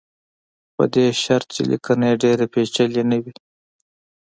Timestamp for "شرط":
1.23-1.47